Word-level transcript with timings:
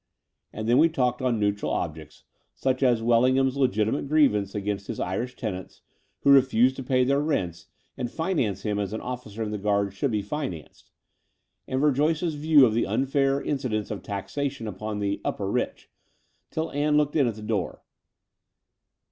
And 0.51 0.67
then 0.67 0.79
we 0.79 0.89
talked 0.89 1.21
on 1.21 1.39
neutral 1.39 1.73
subjects, 1.79 2.23
such 2.55 2.81
as 2.81 3.03
Wellingham's 3.03 3.55
legitimate 3.55 4.07
grievance 4.07 4.55
against 4.55 4.87
his 4.87 4.99
Irish 4.99 5.35
tenants, 5.35 5.81
who 6.21 6.31
refused 6.31 6.75
to 6.77 6.83
pay 6.83 7.03
their 7.03 7.19
rents 7.19 7.67
and 7.95 8.09
finance 8.09 8.63
him 8.63 8.79
as 8.79 8.93
an 8.93 9.01
officer 9.01 9.43
in 9.43 9.51
the 9.51 9.59
Guards 9.59 9.93
should 9.93 10.09
be 10.09 10.23
financed, 10.23 10.89
and 11.67 11.79
Verjoyce's 11.79 12.33
views 12.33 12.63
of 12.63 12.73
the 12.73 12.85
vidair 12.85 13.39
in 13.45 13.57
cidence 13.59 13.91
of 13.91 14.01
taxation 14.01 14.65
upon 14.67 14.97
the 14.97 15.21
"upper 15.23 15.51
rich," 15.51 15.87
till 16.49 16.71
Ann 16.71 16.97
looked 16.97 17.15
in 17.15 17.27
at 17.27 17.35
the 17.35 17.43
door. 17.43 17.83